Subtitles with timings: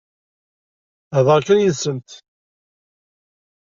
[1.17, 2.09] Hḍeṛ kan yid-sent.